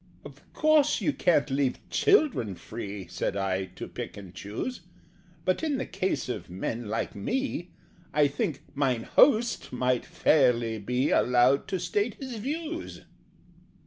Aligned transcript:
"Of 0.25 0.51
course 0.53 0.99
you 0.99 1.13
can't 1.13 1.51
leave 1.51 1.77
children 1.91 2.55
free," 2.55 3.05
Said 3.05 3.37
I, 3.37 3.65
"to 3.75 3.87
pick 3.87 4.17
and 4.17 4.33
choose: 4.33 4.81
But, 5.45 5.61
in 5.61 5.77
the 5.77 5.85
case 5.85 6.27
of 6.27 6.49
men 6.49 6.87
like 6.89 7.13
me, 7.13 7.69
I 8.11 8.27
think 8.27 8.63
'Mine 8.73 9.03
Host' 9.03 9.71
might 9.71 10.03
fairly 10.03 10.79
be 10.79 11.11
Allowed 11.11 11.67
to 11.67 11.79
state 11.79 12.15
his 12.15 12.37
views." 12.37 13.01